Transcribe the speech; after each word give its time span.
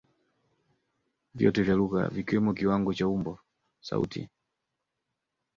vyote 1.35 1.63
vya 1.63 1.75
lugha 1.75 2.07
vikiwemo 2.07 2.53
kiwango 2.53 2.93
cha 2.93 3.07
umbo– 3.07 3.39
sauti 3.87 4.29